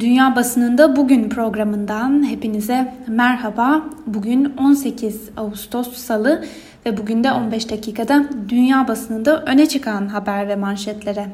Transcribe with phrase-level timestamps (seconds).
[0.00, 3.84] Dünya Basınında Bugün programından hepinize merhaba.
[4.06, 6.44] Bugün 18 Ağustos Salı
[6.86, 11.26] ve bugün de 15 dakikada dünya basınında öne çıkan haber ve manşetlere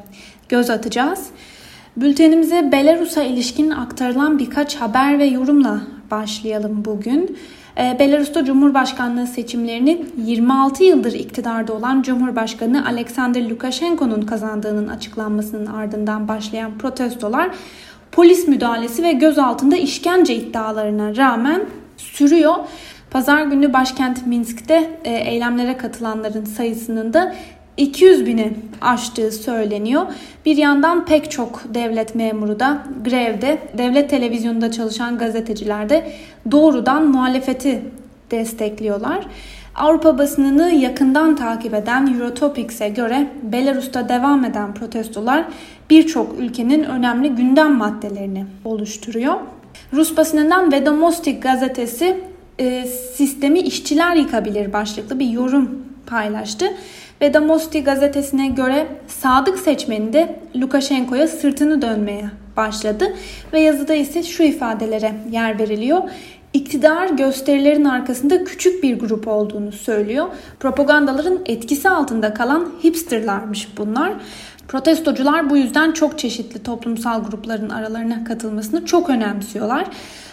[0.49, 1.27] göz atacağız.
[1.97, 5.81] Bültenimize Belarus'a ilişkin aktarılan birkaç haber ve yorumla
[6.11, 7.37] başlayalım bugün.
[7.77, 16.77] Ee, Belarus'ta Cumhurbaşkanlığı seçimlerini 26 yıldır iktidarda olan Cumhurbaşkanı Alexander Lukashenko'nun kazandığının açıklanmasının ardından başlayan
[16.77, 17.51] protestolar
[18.11, 21.61] polis müdahalesi ve gözaltında işkence iddialarına rağmen
[21.97, 22.55] sürüyor.
[23.11, 27.35] Pazar günü başkent Minsk'te e, eylemlere katılanların sayısının da
[27.77, 30.05] 200 bini aştığı söyleniyor.
[30.45, 36.11] Bir yandan pek çok devlet memuru da grevde, devlet televizyonunda çalışan gazeteciler de
[36.51, 37.81] doğrudan muhalefeti
[38.31, 39.27] destekliyorlar.
[39.75, 45.45] Avrupa basınını yakından takip eden Eurotopics'e göre Belarus'ta devam eden protestolar
[45.89, 49.35] birçok ülkenin önemli gündem maddelerini oluşturuyor.
[49.93, 52.23] Rus basınından Vedomosti gazetesi
[52.59, 56.65] e, sistemi işçiler yıkabilir başlıklı bir yorum paylaştı.
[57.21, 62.25] Vedomosti gazetesine göre sadık seçmeni de Lukashenko'ya sırtını dönmeye
[62.57, 63.05] başladı
[63.53, 66.01] ve yazıda ise şu ifadelere yer veriliyor.
[66.53, 70.27] İktidar gösterilerin arkasında küçük bir grup olduğunu söylüyor.
[70.59, 74.13] Propagandaların etkisi altında kalan hipsterlarmış bunlar.
[74.67, 79.85] Protestocular bu yüzden çok çeşitli toplumsal grupların aralarına katılmasını çok önemsiyorlar.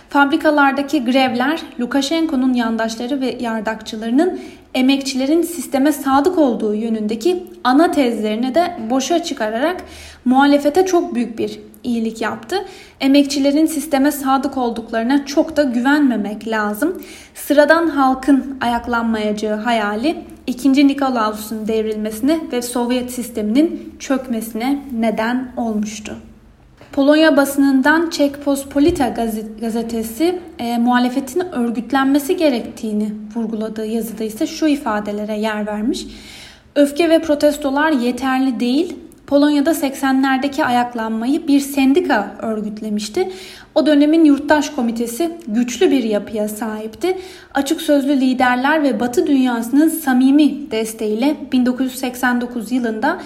[0.08, 4.40] Fabrikalardaki grevler Lukashenko'nun yandaşları ve yardakçılarının
[4.74, 9.84] emekçilerin sisteme sadık olduğu yönündeki ana tezlerini de boşa çıkararak
[10.24, 12.64] muhalefete çok büyük bir iyilik yaptı.
[13.00, 17.02] Emekçilerin sisteme sadık olduklarına çok da güvenmemek lazım.
[17.34, 20.88] Sıradan halkın ayaklanmayacağı hayali 2.
[20.88, 26.16] Nikolaus'un devrilmesine ve Sovyet sisteminin çökmesine neden olmuştu.
[26.92, 29.08] Polonya basınından Czech Pospolita
[29.60, 36.06] gazetesi e, muhalefetin örgütlenmesi gerektiğini vurguladığı yazıda ise şu ifadelere yer vermiş.
[36.74, 38.96] Öfke ve protestolar yeterli değil.
[39.28, 43.32] Polonya'da 80'lerdeki ayaklanmayı bir sendika örgütlemişti.
[43.74, 47.18] O dönemin yurttaş komitesi güçlü bir yapıya sahipti.
[47.54, 53.20] Açık sözlü liderler ve Batı dünyasının samimi desteğiyle 1989 yılında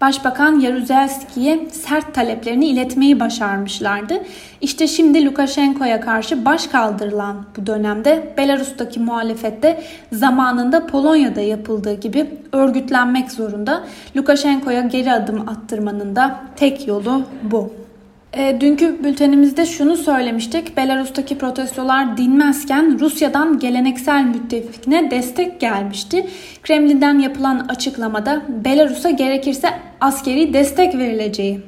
[0.00, 4.22] Başbakan Yaruzelski'ye sert taleplerini iletmeyi başarmışlardı.
[4.60, 9.82] İşte şimdi Lukashenko'ya karşı baş kaldırılan bu dönemde Belarus'taki muhalefette
[10.12, 13.84] zamanında Polonya'da yapıldığı gibi örgütlenmek zorunda.
[14.16, 17.87] Lukashenko'ya geri adım attırmanın da tek yolu bu.
[18.32, 20.76] E, dünkü bültenimizde şunu söylemiştik.
[20.76, 26.26] Belarus'taki protestolar dinmezken Rusya'dan geleneksel müttefikine destek gelmişti.
[26.62, 29.68] Kremlin'den yapılan açıklamada Belarus'a gerekirse
[30.00, 31.60] askeri destek verileceği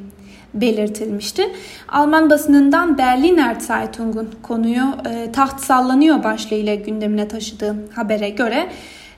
[0.55, 1.43] belirtilmişti.
[1.89, 8.67] Alman basınından Berliner Zeitung'un konuyu e, taht sallanıyor başlığıyla gündemine taşıdığı habere göre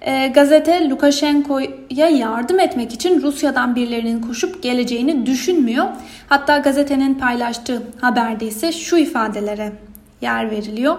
[0.07, 5.87] e, gazete Lukashenko'ya yardım etmek için Rusya'dan birilerinin koşup geleceğini düşünmüyor.
[6.29, 9.73] Hatta gazetenin paylaştığı haberde ise şu ifadelere
[10.21, 10.97] yer veriliyor.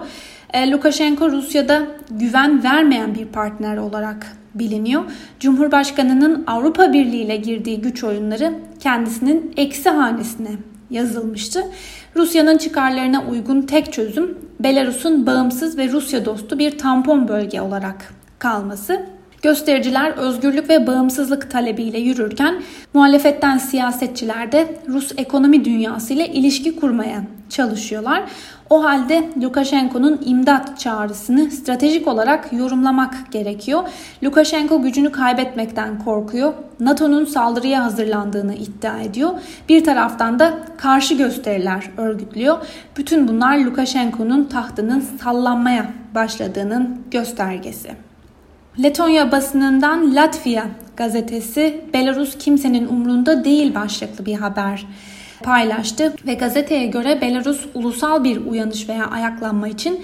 [0.52, 5.02] E, Lukashenko Rusya'da güven vermeyen bir partner olarak biliniyor.
[5.40, 10.50] Cumhurbaşkanının Avrupa Birliği ile girdiği güç oyunları kendisinin eksi hanesine
[10.90, 11.64] yazılmıştı.
[12.16, 19.06] Rusya'nın çıkarlarına uygun tek çözüm Belarus'un bağımsız ve Rusya dostu bir tampon bölge olarak kalması.
[19.42, 22.62] Göstericiler özgürlük ve bağımsızlık talebiyle yürürken
[22.94, 28.22] muhalefetten siyasetçiler de Rus ekonomi dünyası ile ilişki kurmaya çalışıyorlar.
[28.70, 33.88] O halde Lukashenko'nun imdat çağrısını stratejik olarak yorumlamak gerekiyor.
[34.22, 36.52] Lukashenko gücünü kaybetmekten korkuyor.
[36.80, 39.30] NATO'nun saldırıya hazırlandığını iddia ediyor.
[39.68, 42.58] Bir taraftan da karşı gösteriler örgütlüyor.
[42.96, 47.90] Bütün bunlar Lukashenko'nun tahtının sallanmaya başladığının göstergesi.
[48.82, 50.64] Letonya basınından Latvia
[50.96, 54.86] gazetesi Belarus kimsenin umrunda değil başlıklı bir haber
[55.42, 60.00] paylaştı ve gazeteye göre Belarus ulusal bir uyanış veya ayaklanma için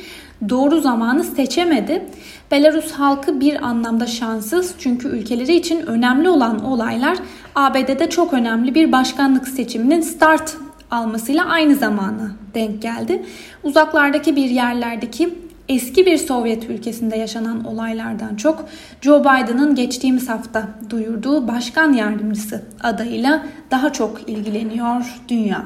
[0.48, 2.04] doğru zamanı seçemedi.
[2.50, 7.18] Belarus halkı bir anlamda şanssız çünkü ülkeleri için önemli olan olaylar
[7.54, 10.56] ABD'de çok önemli bir başkanlık seçiminin start
[10.90, 13.22] almasıyla aynı zamana denk geldi.
[13.62, 18.64] Uzaklardaki bir yerlerdeki eski bir Sovyet ülkesinde yaşanan olaylardan çok
[19.00, 25.64] Joe Biden'ın geçtiğimiz hafta duyurduğu başkan yardımcısı adayıyla daha çok ilgileniyor dünya.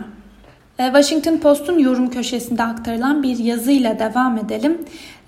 [0.78, 4.78] E, Washington Post'un yorum köşesinde aktarılan bir yazıyla devam edelim.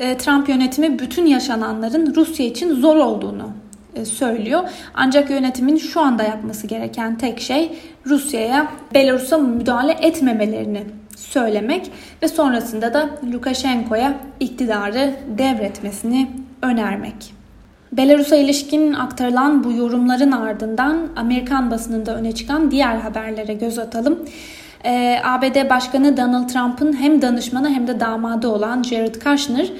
[0.00, 3.50] E, Trump yönetimi bütün yaşananların Rusya için zor olduğunu
[3.94, 4.68] e, söylüyor.
[4.94, 10.82] Ancak yönetimin şu anda yapması gereken tek şey Rusya'ya Belarus'a müdahale etmemelerini
[11.16, 11.90] söylemek
[12.22, 16.30] ve sonrasında da Lukashenko'ya iktidarı devretmesini
[16.62, 17.34] önermek.
[17.92, 24.18] Belarus'a ilişkin aktarılan bu yorumların ardından Amerikan basınında öne çıkan diğer haberlere göz atalım.
[24.84, 29.72] Ee, ABD Başkanı Donald Trump'ın hem danışmanı hem de damadı olan Jared Kushner,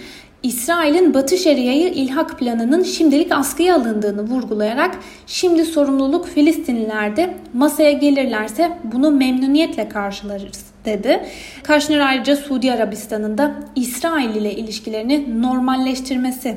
[0.42, 9.10] İsrail'in Batı Şeria'yı ilhak planının şimdilik askıya alındığını vurgulayarak şimdi sorumluluk Filistinlilerde masaya gelirlerse bunu
[9.10, 11.20] memnuniyetle karşılarız dedi.
[11.66, 16.56] Kushner ayrıca Suudi Arabistan'ın da İsrail ile ilişkilerini normalleştirmesi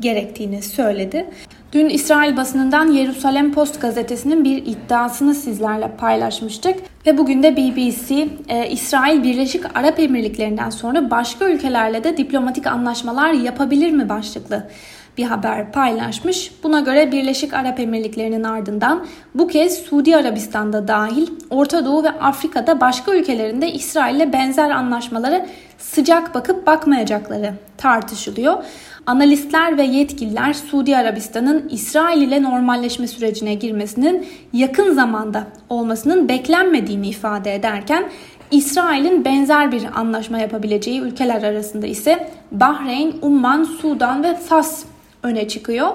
[0.00, 1.26] gerektiğini söyledi.
[1.72, 6.74] Dün İsrail basınından Yerusalem Post gazetesinin bir iddiasını sizlerle paylaşmıştık.
[7.06, 13.32] Ve bugün de BBC, e, İsrail Birleşik Arap Emirlikleri'nden sonra başka ülkelerle de diplomatik anlaşmalar
[13.32, 14.68] yapabilir mi başlıklı
[15.18, 16.50] bir haber paylaşmış.
[16.62, 22.80] Buna göre Birleşik Arap Emirlikleri'nin ardından bu kez Suudi Arabistan'da dahil Orta Doğu ve Afrika'da
[22.80, 25.46] başka ülkelerinde İsrail'le benzer anlaşmalara
[25.78, 28.64] sıcak bakıp bakmayacakları tartışılıyor.
[29.06, 37.54] Analistler ve yetkililer Suudi Arabistan'ın İsrail ile normalleşme sürecine girmesinin yakın zamanda olmasının beklenmediğini ifade
[37.54, 38.04] ederken
[38.50, 44.84] İsrail'in benzer bir anlaşma yapabileceği ülkeler arasında ise Bahreyn, Umman, Sudan ve Fas
[45.22, 45.88] öne çıkıyor.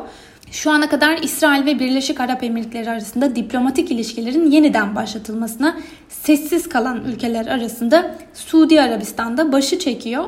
[0.51, 5.77] Şu ana kadar İsrail ve Birleşik Arap Emirlikleri arasında diplomatik ilişkilerin yeniden başlatılmasına
[6.09, 10.23] sessiz kalan ülkeler arasında Suudi Arabistan'da başı çekiyor.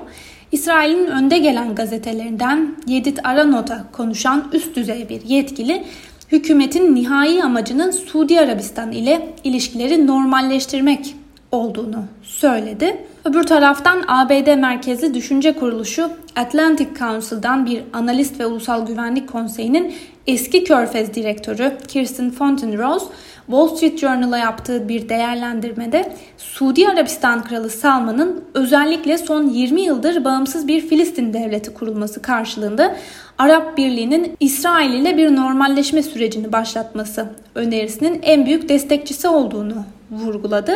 [0.52, 5.84] İsrail'in önde gelen gazetelerinden Yedit Aranot'a konuşan üst düzey bir yetkili
[6.32, 11.16] hükümetin nihai amacının Suudi Arabistan ile ilişkileri normalleştirmek
[11.52, 13.06] olduğunu söyledi.
[13.26, 19.96] Öbür taraftan ABD merkezli düşünce kuruluşu Atlantic Council'dan bir analist ve Ulusal Güvenlik Konseyi'nin
[20.28, 23.06] eski Körfez direktörü Kirsten Fontenrose
[23.46, 30.68] Wall Street Journal'a yaptığı bir değerlendirmede Suudi Arabistan Kralı Salman'ın özellikle son 20 yıldır bağımsız
[30.68, 32.96] bir Filistin devleti kurulması karşılığında
[33.38, 37.26] Arap Birliği'nin İsrail ile bir normalleşme sürecini başlatması
[37.56, 40.72] önerisinin en büyük destekçisi olduğunu vurguladı.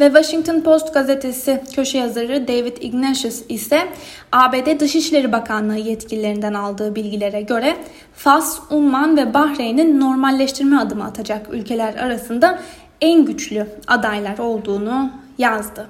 [0.00, 3.80] Ve Washington Post gazetesi köşe yazarı David Ignatius ise
[4.32, 7.76] ABD Dışişleri Bakanlığı yetkililerinden aldığı bilgilere göre
[8.14, 12.58] Fas, Umman ve Bahreyn'in normalleştirme adımı atacak ülkeler arasında
[13.00, 15.88] en güçlü adaylar olduğunu yazdı.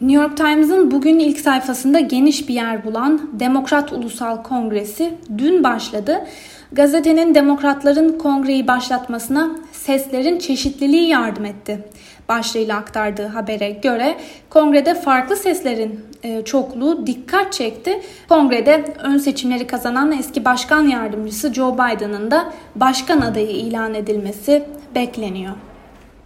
[0.00, 6.26] New York Times'ın bugün ilk sayfasında geniş bir yer bulan Demokrat Ulusal Kongresi dün başladı.
[6.72, 11.84] Gazetenin demokratların kongreyi başlatmasına seslerin çeşitliliği yardım etti.
[12.28, 14.16] Başlığıyla aktardığı habere göre
[14.50, 18.00] kongrede farklı seslerin e, çokluğu dikkat çekti.
[18.28, 24.64] Kongrede ön seçimleri kazanan eski başkan yardımcısı Joe Biden'ın da başkan adayı ilan edilmesi
[24.94, 25.52] bekleniyor.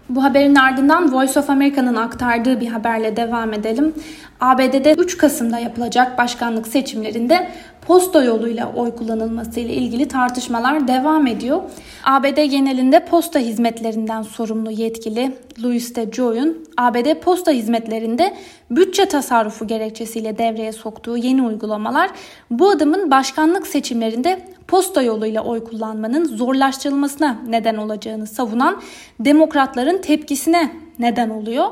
[0.08, 3.94] Bu haberin ardından Voice of America'nın aktardığı bir haberle devam edelim.
[4.41, 7.49] ABD'de 3 Kasım'da yapılacak başkanlık seçimlerinde
[7.90, 11.62] posta yoluyla oy kullanılması ile ilgili tartışmalar devam ediyor.
[12.04, 15.32] ABD genelinde posta hizmetlerinden sorumlu yetkili
[15.62, 18.37] Louis de Joy'un ABD posta hizmetlerinde
[18.70, 22.10] bütçe tasarrufu gerekçesiyle devreye soktuğu yeni uygulamalar
[22.50, 28.82] bu adımın başkanlık seçimlerinde posta yoluyla oy kullanmanın zorlaştırılmasına neden olacağını savunan
[29.20, 30.70] demokratların tepkisine
[31.00, 31.67] neden oluyor.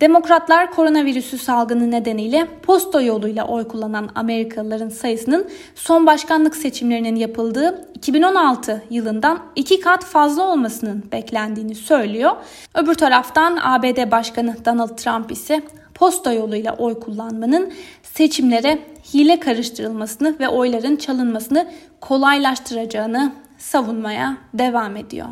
[0.00, 8.82] Demokratlar koronavirüsü salgını nedeniyle posta yoluyla oy kullanan Amerikalıların sayısının son başkanlık seçimlerinin yapıldığı 2016
[8.90, 12.30] yılından iki kat fazla olmasının beklendiğini söylüyor.
[12.74, 15.62] Öbür taraftan ABD Başkanı Donald Trump ise
[15.94, 17.72] posta yoluyla oy kullanmanın
[18.02, 18.78] seçimlere
[19.14, 21.70] hile karıştırılmasını ve oyların çalınmasını
[22.00, 25.26] kolaylaştıracağını savunmaya devam ediyor.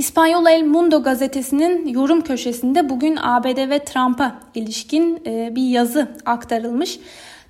[0.00, 6.98] İspanyol El Mundo gazetesinin yorum köşesinde bugün ABD ve Trump'a ilişkin e, bir yazı aktarılmış.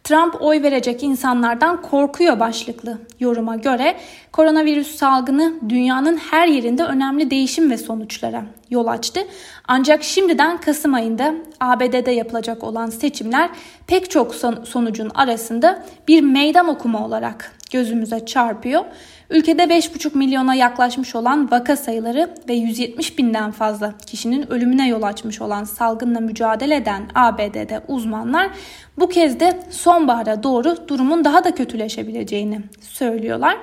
[0.04, 3.96] Trump oy verecek insanlardan korkuyor başlıklı yoruma göre
[4.32, 9.20] koronavirüs salgını dünyanın her yerinde önemli değişim ve sonuçlara yol açtı.
[9.68, 13.50] Ancak şimdiden Kasım ayında ABD'de yapılacak olan seçimler
[13.86, 18.84] pek çok sonucun arasında bir meydan okuma olarak gözümüze çarpıyor.
[19.30, 25.40] Ülkede 5,5 milyona yaklaşmış olan vaka sayıları ve 170 binden fazla kişinin ölümüne yol açmış
[25.40, 28.50] olan salgınla mücadele eden ABD'de uzmanlar
[28.98, 33.56] bu kez de sonbahara doğru durumun daha da kötüleşebileceğini söylüyorlar.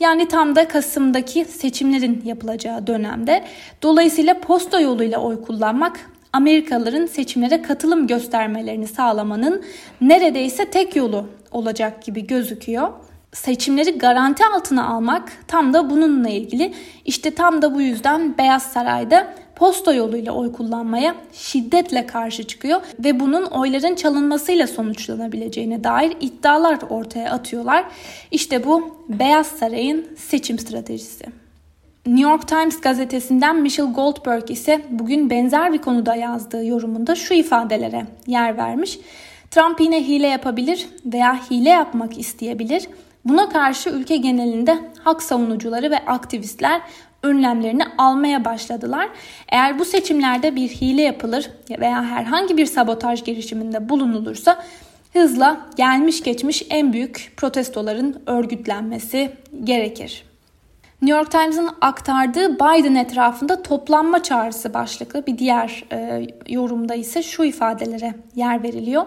[0.00, 3.44] Yani tam da Kasım'daki seçimlerin yapılacağı dönemde.
[3.82, 9.62] Dolayısıyla posta yoluyla oy kullanmak Amerikalıların seçimlere katılım göstermelerini sağlamanın
[10.00, 12.88] neredeyse tek yolu olacak gibi gözüküyor
[13.36, 16.74] seçimleri garanti altına almak tam da bununla ilgili.
[17.04, 23.20] İşte tam da bu yüzden Beyaz Saray'da posta yoluyla oy kullanmaya şiddetle karşı çıkıyor ve
[23.20, 27.84] bunun oyların çalınmasıyla sonuçlanabileceğine dair iddialar ortaya atıyorlar.
[28.30, 31.24] İşte bu Beyaz Saray'ın seçim stratejisi.
[32.06, 38.06] New York Times gazetesinden Michelle Goldberg ise bugün benzer bir konuda yazdığı yorumunda şu ifadelere
[38.26, 38.98] yer vermiş.
[39.50, 42.88] Trump yine hile yapabilir veya hile yapmak isteyebilir.
[43.28, 46.80] Buna karşı ülke genelinde hak savunucuları ve aktivistler
[47.22, 49.08] önlemlerini almaya başladılar.
[49.48, 54.64] Eğer bu seçimlerde bir hile yapılır veya herhangi bir sabotaj girişiminde bulunulursa
[55.12, 59.32] hızla gelmiş geçmiş en büyük protestoların örgütlenmesi
[59.64, 60.24] gerekir.
[61.02, 67.44] New York Times'ın aktardığı Biden etrafında toplanma çağrısı başlıklı bir diğer e, yorumda ise şu
[67.44, 69.06] ifadelere yer veriliyor.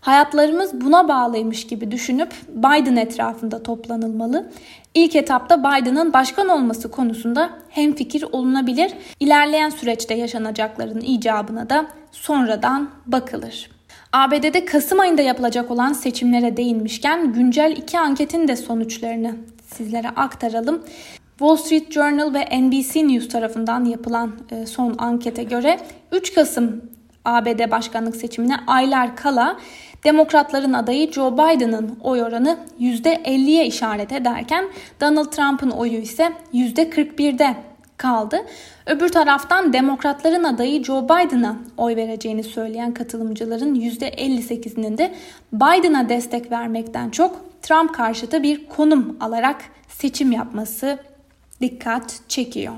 [0.00, 4.50] Hayatlarımız buna bağlıymış gibi düşünüp Biden etrafında toplanılmalı.
[4.94, 8.92] İlk etapta Biden'ın başkan olması konusunda hemfikir olunabilir.
[9.20, 13.70] İlerleyen süreçte yaşanacakların icabına da sonradan bakılır.
[14.12, 20.82] ABD'de Kasım ayında yapılacak olan seçimlere değinmişken güncel iki anketin de sonuçlarını sizlere aktaralım.
[21.38, 25.80] Wall Street Journal ve NBC News tarafından yapılan e, son ankete göre
[26.12, 26.82] 3 Kasım
[27.24, 29.56] ABD başkanlık seçimine aylar kala
[30.04, 34.64] Demokratların adayı Joe Biden'ın oy oranı %50'ye işaret ederken
[35.00, 37.56] Donald Trump'ın oyu ise %41'de
[37.96, 38.36] kaldı.
[38.86, 45.14] Öbür taraftan demokratların adayı Joe Biden'a oy vereceğini söyleyen katılımcıların %58'inin de
[45.52, 50.98] Biden'a destek vermekten çok Trump karşıtı bir konum alarak seçim yapması
[51.60, 52.74] dikkat çekiyor.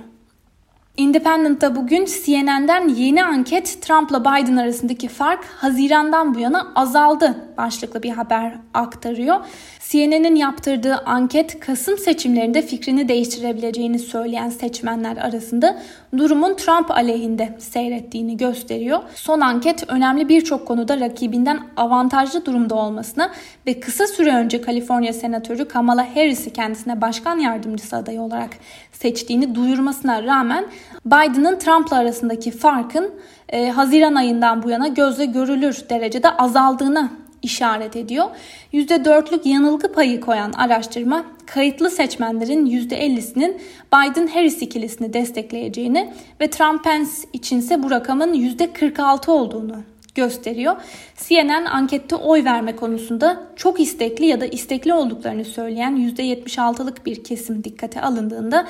[0.96, 8.10] Independent'ta bugün CNN'den yeni anket Trump'la Biden arasındaki fark Haziran'dan bu yana azaldı başlıklı bir
[8.10, 9.36] haber aktarıyor.
[9.80, 15.78] CNN'in yaptırdığı anket Kasım seçimlerinde fikrini değiştirebileceğini söyleyen seçmenler arasında
[16.18, 19.00] durumun Trump aleyhinde seyrettiğini gösteriyor.
[19.14, 23.30] Son anket önemli birçok konuda rakibinden avantajlı durumda olmasına
[23.66, 28.50] ve kısa süre önce Kaliforniya Senatörü Kamala Harris'i kendisine başkan yardımcısı adayı olarak
[28.92, 30.66] seçtiğini duyurmasına rağmen
[31.06, 33.10] Biden'ın Trump'la arasındaki farkın
[33.48, 37.10] e, Haziran ayından bu yana gözle görülür derecede azaldığını
[37.42, 38.26] işaret ediyor.
[38.72, 43.60] %4'lük yanılgı payı koyan araştırma kayıtlı seçmenlerin %50'sinin
[43.92, 50.76] Biden-Harris ikilisini destekleyeceğini ve Trump-Pence içinse bu rakamın %46 olduğunu gösteriyor.
[51.16, 57.64] CNN ankette oy verme konusunda çok istekli ya da istekli olduklarını söyleyen %76'lık bir kesim
[57.64, 58.66] dikkate alındığında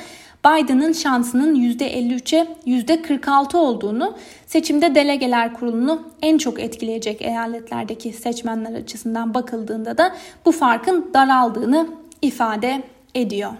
[0.46, 9.98] Biden'ın şansının %53'e %46 olduğunu, seçimde delegeler kurulunu en çok etkileyecek eyaletlerdeki seçmenler açısından bakıldığında
[9.98, 11.88] da bu farkın daraldığını
[12.22, 12.82] ifade
[13.14, 13.52] ediyor.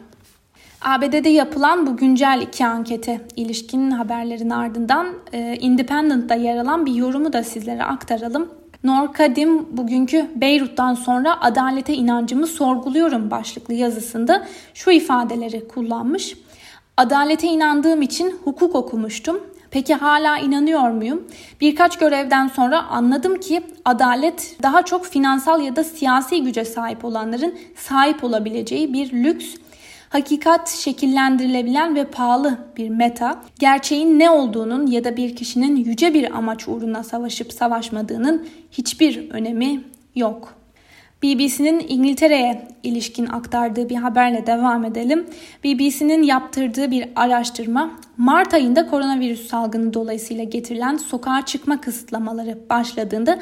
[0.84, 7.32] ABD'de yapılan bu güncel iki ankete ilişkin haberlerin ardından e, Independent'da yer alan bir yorumu
[7.32, 8.50] da sizlere aktaralım.
[8.84, 16.36] Nor Kadim bugünkü Beyrut'tan sonra adalete inancımı sorguluyorum başlıklı yazısında şu ifadeleri kullanmış.
[16.96, 19.40] Adalete inandığım için hukuk okumuştum.
[19.70, 21.28] Peki hala inanıyor muyum?
[21.60, 27.54] Birkaç görevden sonra anladım ki adalet daha çok finansal ya da siyasi güce sahip olanların
[27.76, 29.54] sahip olabileceği bir lüks
[30.12, 36.36] hakikat şekillendirilebilen ve pahalı bir meta, gerçeğin ne olduğunun ya da bir kişinin yüce bir
[36.36, 39.80] amaç uğruna savaşıp savaşmadığının hiçbir önemi
[40.14, 40.54] yok.
[41.22, 45.26] BBC'nin İngiltere'ye ilişkin aktardığı bir haberle devam edelim.
[45.64, 53.38] BBC'nin yaptırdığı bir araştırma Mart ayında koronavirüs salgını dolayısıyla getirilen sokağa çıkma kısıtlamaları başladığında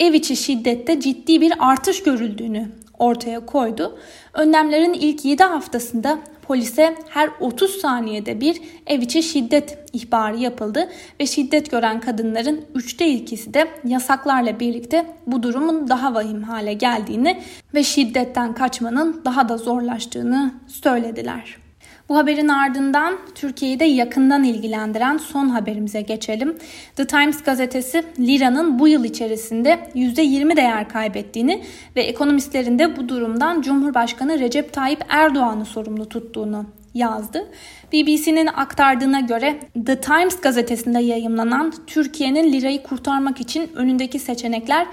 [0.00, 2.68] ev içi şiddette ciddi bir artış görüldüğünü
[3.00, 3.98] ortaya koydu.
[4.34, 10.88] Önlemlerin ilk 7 haftasında polise her 30 saniyede bir ev içi şiddet ihbarı yapıldı
[11.20, 17.42] ve şiddet gören kadınların üçte ikisi de yasaklarla birlikte bu durumun daha vahim hale geldiğini
[17.74, 21.69] ve şiddetten kaçmanın daha da zorlaştığını söylediler.
[22.10, 26.58] Bu haberin ardından Türkiye'yi de yakından ilgilendiren son haberimize geçelim.
[26.96, 31.62] The Times gazetesi liranın bu yıl içerisinde %20 değer kaybettiğini
[31.96, 37.46] ve ekonomistlerin de bu durumdan Cumhurbaşkanı Recep Tayyip Erdoğan'ı sorumlu tuttuğunu yazdı.
[37.92, 44.86] BBC'nin aktardığına göre The Times gazetesinde yayımlanan Türkiye'nin lirayı kurtarmak için önündeki seçenekler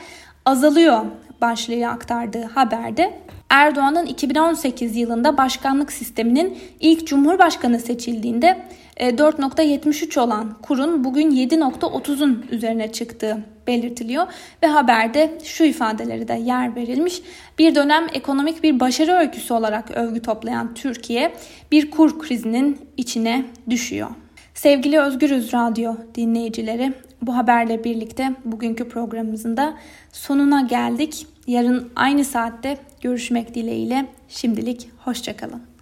[0.46, 1.06] azalıyor
[1.42, 3.14] başlığı aktardığı haberde
[3.50, 12.92] Erdoğan'ın 2018 yılında başkanlık sisteminin ilk cumhurbaşkanı seçildiğinde 4.73 e, olan kurun bugün 7.30'un üzerine
[12.92, 13.38] çıktığı
[13.68, 14.28] belirtiliyor
[14.64, 17.22] ve haberde şu ifadeleri de yer verilmiş.
[17.60, 21.34] Bir dönem ekonomik bir başarı öyküsü olarak övgü toplayan Türkiye
[21.72, 24.10] bir kur krizinin içine düşüyor.
[24.54, 29.78] Sevgili Özgürüz Radyo dinleyicileri, bu haberle birlikte bugünkü programımızın da
[30.12, 31.28] sonuna geldik.
[31.48, 32.78] Yarın aynı saatte
[33.08, 35.77] görüşmek dileğiyle şimdilik hoşçakalın.